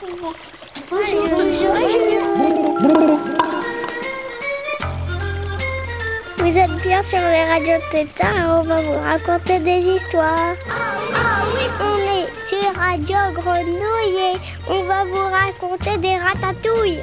[0.00, 0.32] Bonjour.
[0.90, 1.74] Bonjour.
[6.36, 10.54] Vous êtes bien sur les radios Tétard et on va vous raconter des histoires.
[10.70, 11.64] Ah, oui.
[11.80, 14.38] On est sur Radio Grenouille et
[14.70, 17.02] on va vous raconter des ratatouilles.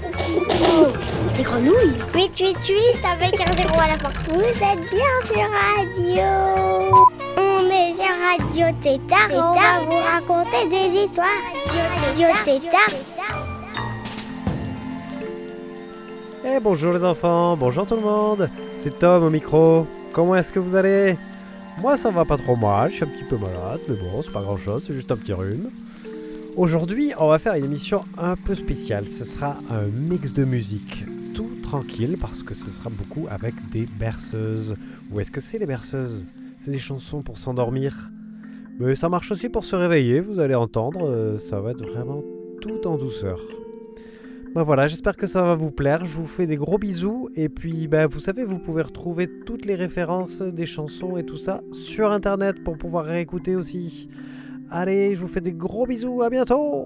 [1.35, 1.97] Des grenouilles?
[2.13, 4.09] 888 avec un zéro à la fin.
[4.31, 6.27] Vous êtes bien sur Radio.
[7.37, 11.54] On est sur Radio Tétard et on va vous raconter des histoires.
[12.15, 12.95] Radio Tétard.
[16.45, 19.85] Eh bonjour les enfants, bonjour tout le monde, c'est Tom au micro.
[20.13, 21.17] Comment est-ce que vous allez?
[21.81, 24.31] Moi ça va pas trop mal, je suis un petit peu malade, mais bon c'est
[24.31, 25.69] pas grand chose, c'est juste un petit rhume.
[26.55, 31.03] Aujourd'hui on va faire une émission un peu spéciale, ce sera un mix de musique,
[31.33, 34.77] tout tranquille parce que ce sera beaucoup avec des berceuses.
[35.11, 36.23] Où est-ce que c'est les berceuses?
[36.59, 38.09] C'est des chansons pour s'endormir?
[38.79, 42.23] Mais ça marche aussi pour se réveiller, vous allez entendre, euh, ça va être vraiment
[42.61, 43.39] tout en douceur.
[44.55, 46.05] Ben voilà, j'espère que ça va vous plaire.
[46.05, 47.27] Je vous fais des gros bisous.
[47.35, 51.35] Et puis, ben, vous savez, vous pouvez retrouver toutes les références des chansons et tout
[51.35, 54.09] ça sur Internet pour pouvoir réécouter aussi.
[54.71, 56.21] Allez, je vous fais des gros bisous.
[56.21, 56.85] À bientôt.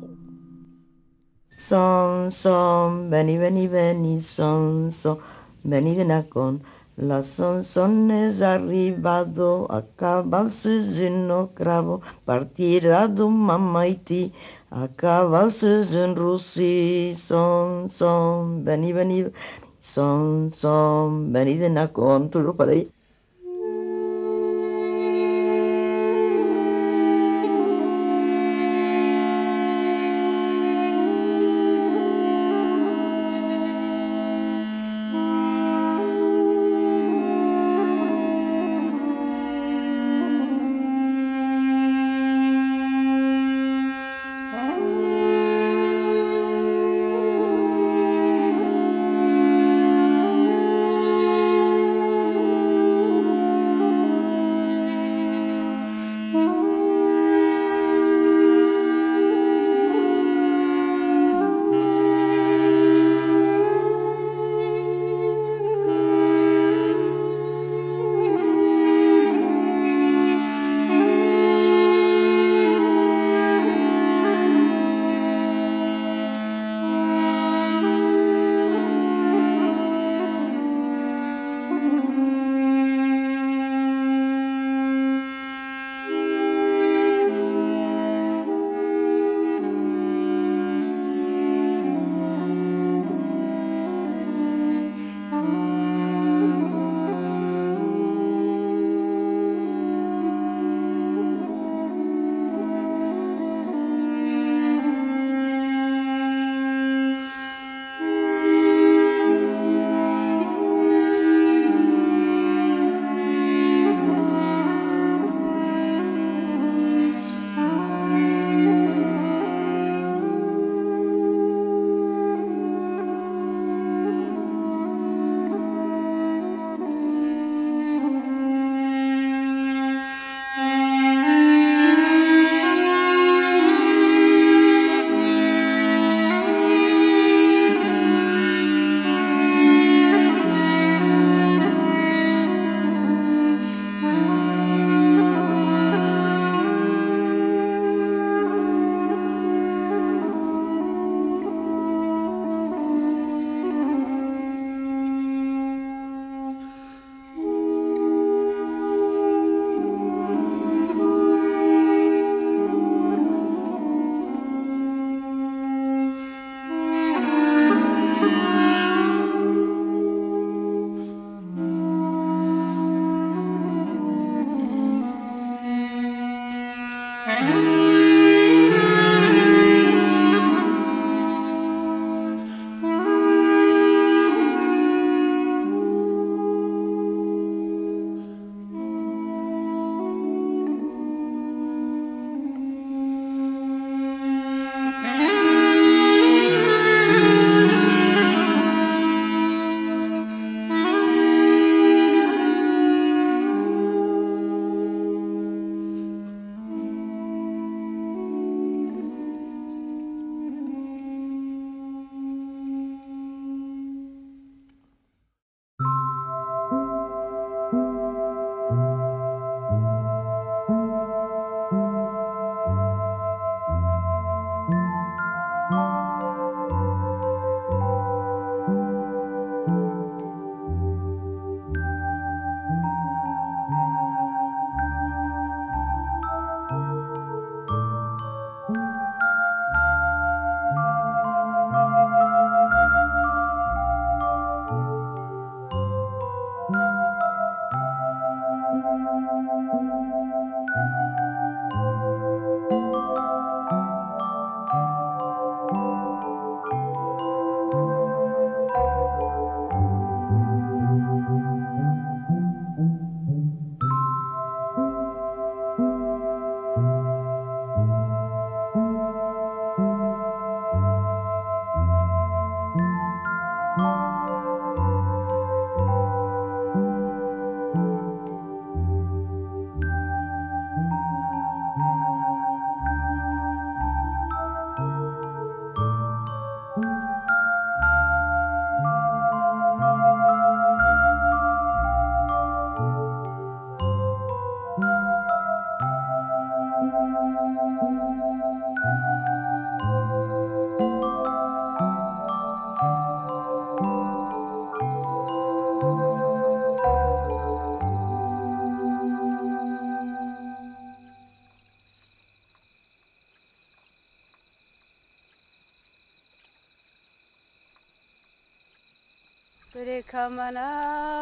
[6.99, 14.33] La sonsones arribado, acaba sözün cravo, partirado mamaiti,
[14.69, 19.31] acaba sözün rusi, son son, veni veni,
[19.79, 22.91] son son, venid en con, tú lo para ahí.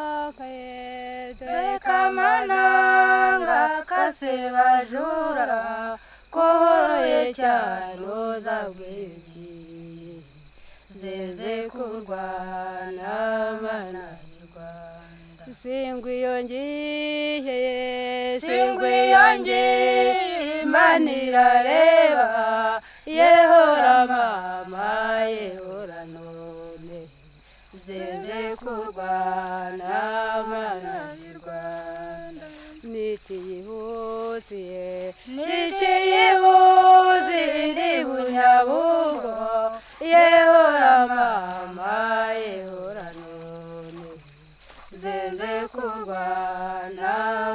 [0.08, 5.98] Kamanakaye dore kamananga kase bajura
[6.34, 9.54] kohoroye cyane uzabwiki
[11.00, 13.14] zeze kurwana
[13.62, 17.60] mana y'u rwanda singwa iyo ngiye
[18.42, 22.30] singwa iyo ngiye imana irareba
[23.06, 24.90] yehora mama
[25.38, 27.00] yehora none
[27.86, 29.94] zeze kurwana
[30.52, 32.46] mana y'u rwanda
[34.48, 39.36] nitiyihutiye nikiyibuzi ndi bunyabugo
[40.12, 41.94] yehora mama
[42.44, 44.08] yehora none
[45.02, 47.12] zeze kurwana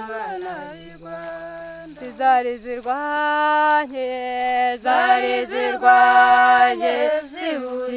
[0.09, 4.11] mana y'u rwanda zari zirwanye
[4.85, 6.95] zari zirwanye
[7.31, 7.97] zibura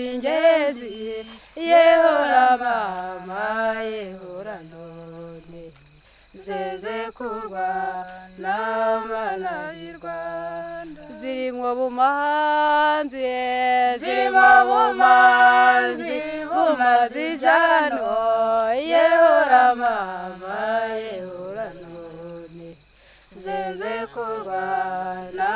[1.70, 3.44] yehora mama
[3.92, 4.25] yehora
[9.36, 11.02] mana y'u rwanda.
[11.20, 13.20] Zirimo bumanzi
[14.00, 16.14] zirimo bumanzi
[16.52, 18.12] bumazi ibyano
[18.92, 20.58] yehora mama
[20.96, 22.70] yehora none
[23.44, 25.52] zeze kurwana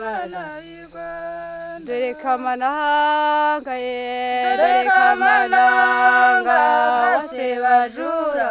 [0.00, 1.84] mana y'u rwanda.
[1.86, 4.56] Dore kamananga ye.
[4.58, 6.60] Dore kamananga
[7.02, 8.50] kase bajura.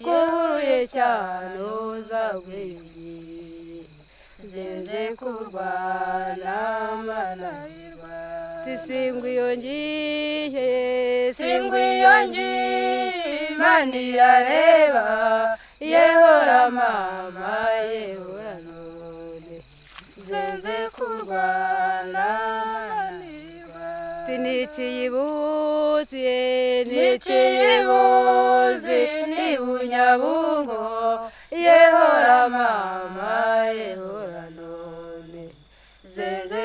[0.00, 2.80] Kuhuruye cyane zeze
[5.18, 6.56] kurwana
[7.08, 10.70] mana y'u rwanda singwa iyo ngiye
[11.36, 15.06] singwa iyo ngiye imana irareba
[15.92, 17.52] yehora mama
[17.92, 19.54] yehora none.
[20.28, 22.26] Zeze kurwana
[24.42, 26.28] nitiyibuzi
[26.90, 30.82] nitiyibuzi ni bunyabungo
[31.64, 33.32] yehora mama
[33.80, 35.42] yehora none
[36.14, 36.62] zeze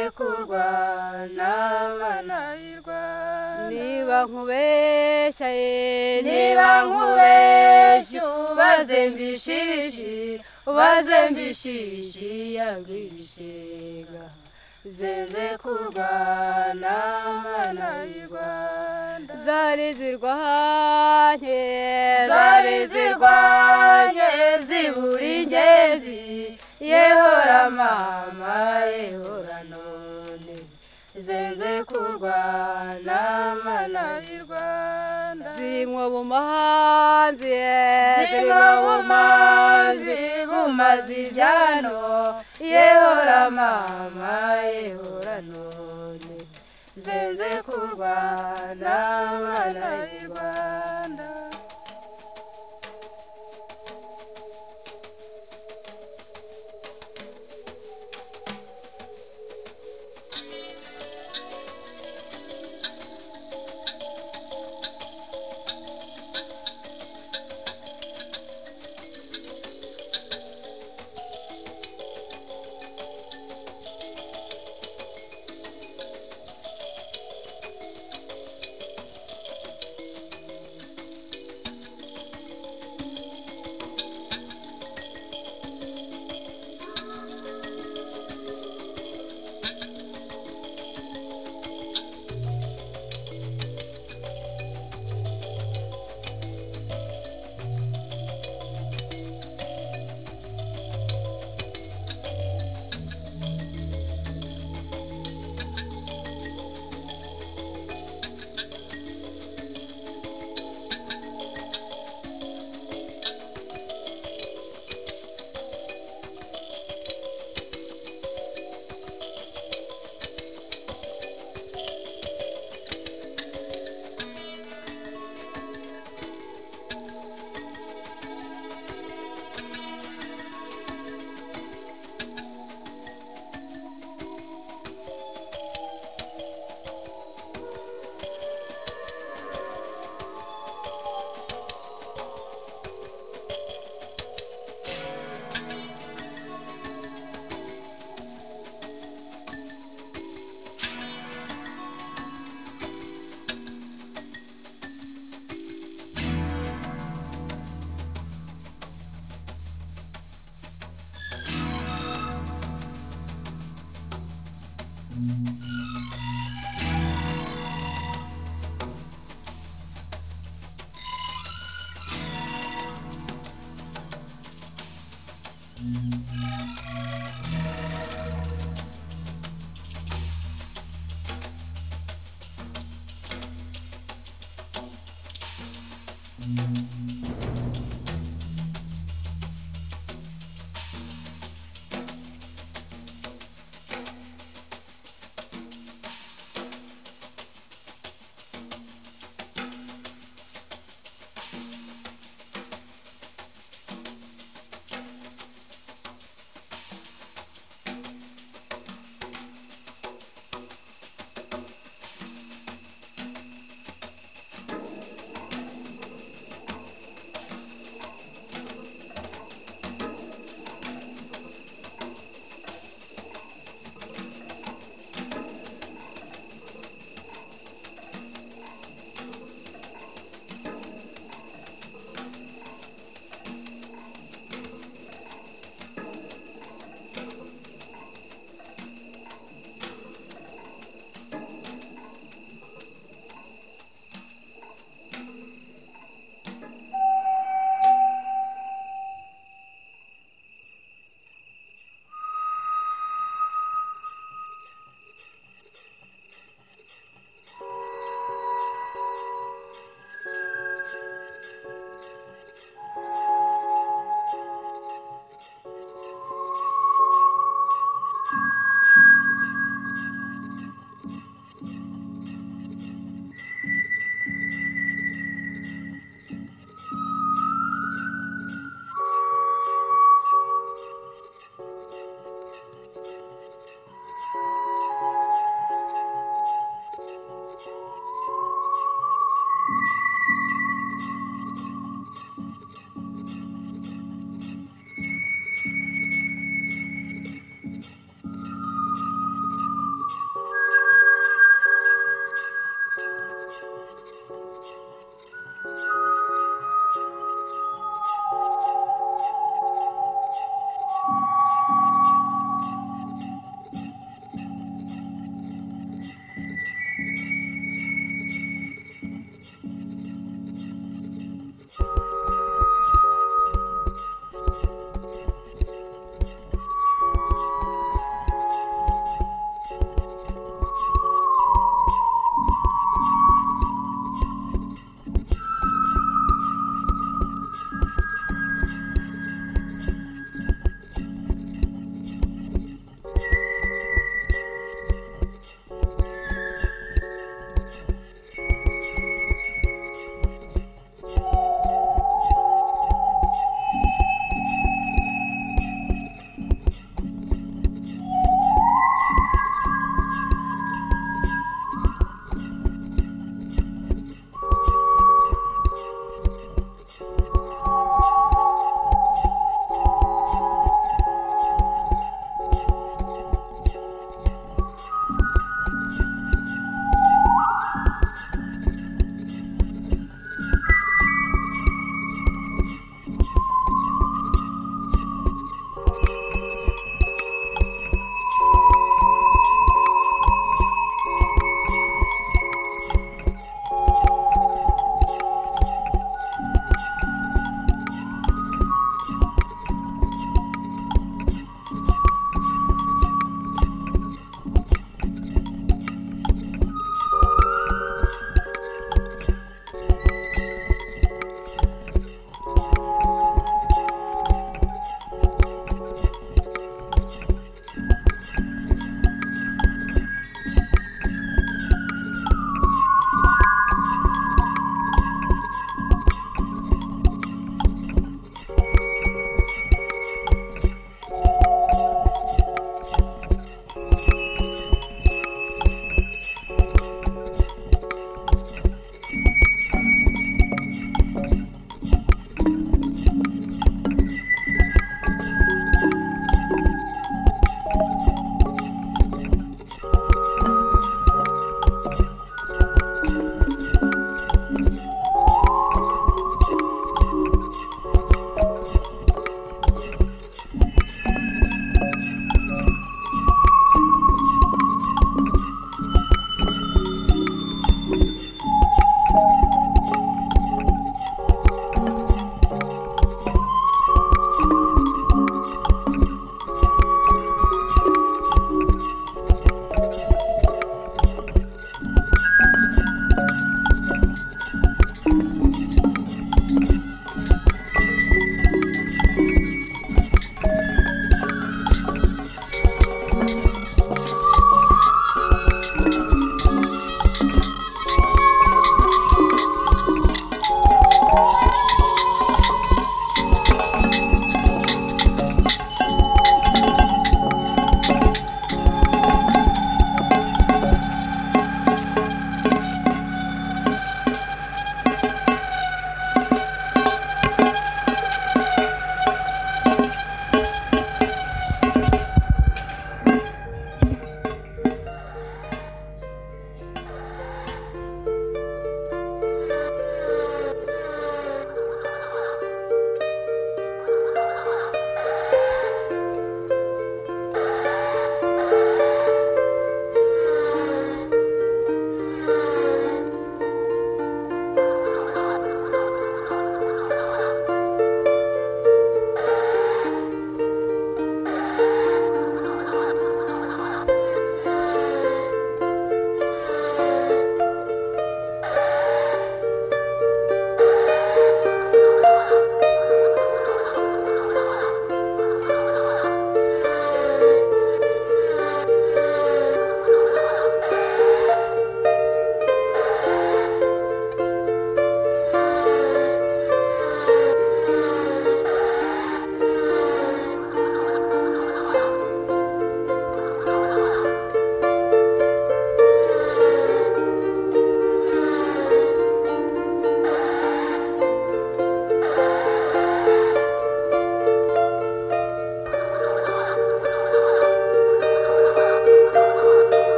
[1.26, 14.26] kurwana mana y'u rwanda niba nkubeshya ye niba nkubeshya ubaze mbishishi ubaze mbishishi yabwishenga
[14.98, 16.94] zeze kurwana
[17.44, 21.62] mana y'u rwanda zari zirwanye
[22.30, 24.30] zari zirwanye
[36.14, 37.56] bumanzi
[38.30, 40.18] zimwo bumanzi
[40.50, 41.96] bumazi ibyano
[42.74, 44.34] yehora mama
[44.76, 46.36] yehora none
[47.04, 48.96] zeze kurwana
[49.44, 49.86] mana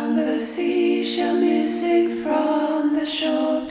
[0.00, 3.66] from the sea shall be sick from the shore.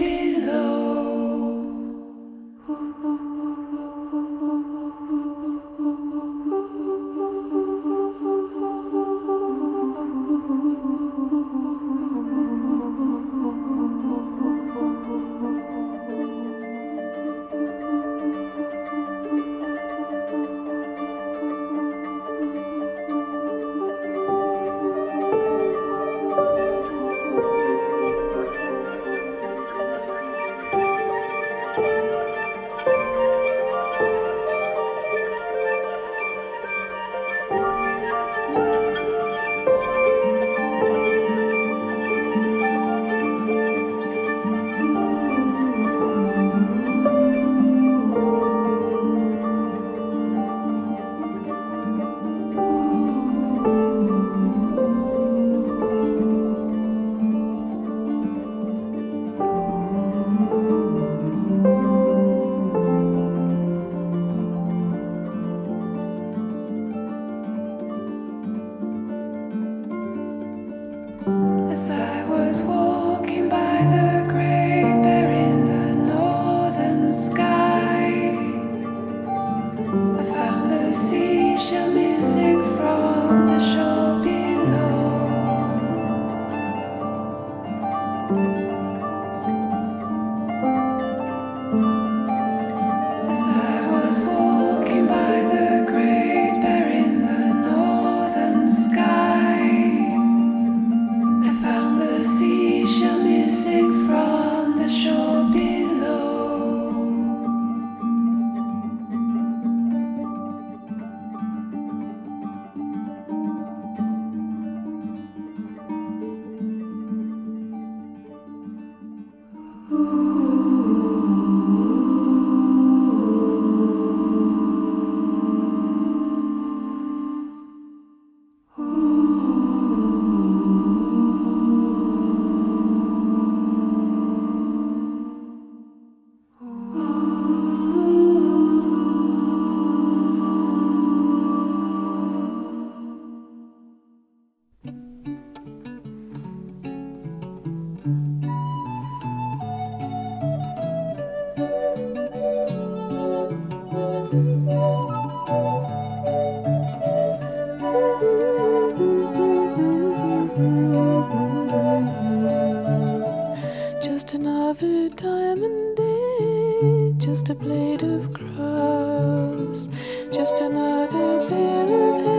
[164.81, 169.89] another diamond day, just a blade of grass,
[170.31, 172.38] just another pair of hands.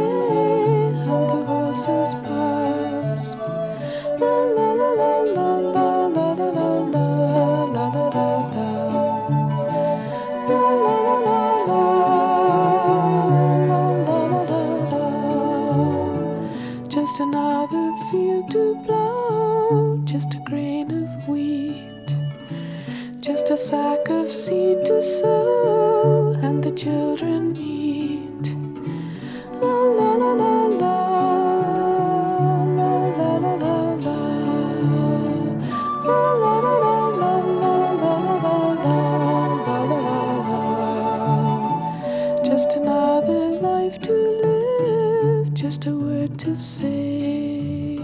[45.60, 48.00] just a word to say,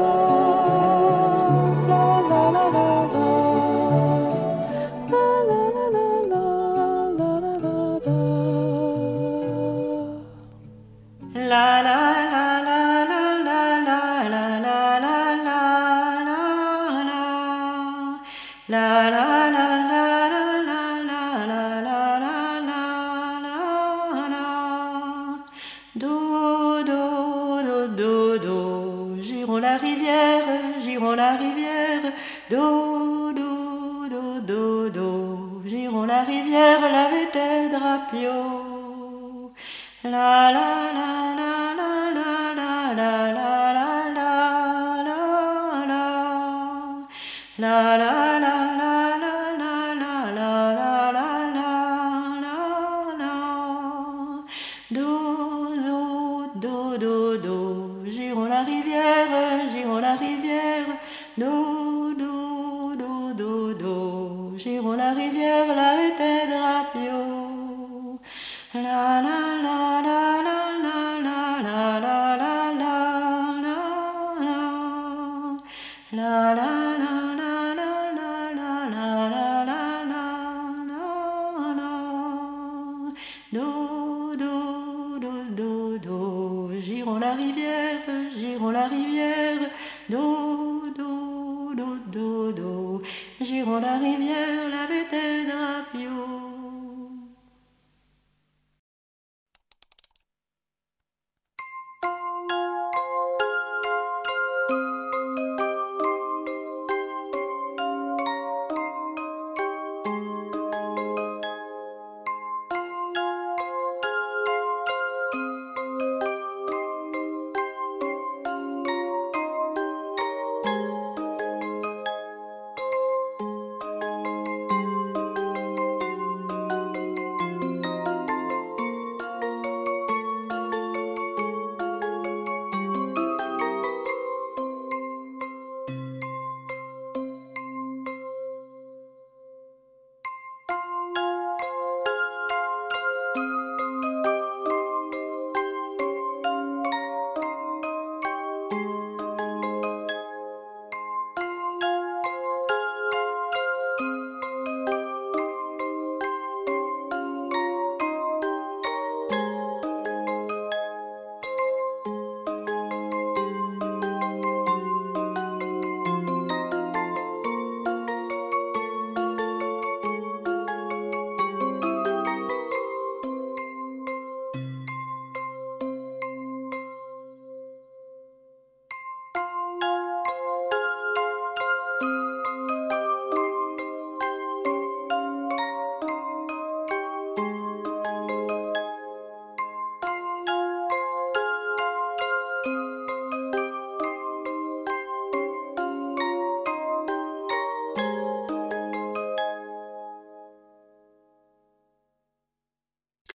[37.82, 39.52] rapio.
[40.04, 41.21] La la la.
[93.64, 94.61] La rivière,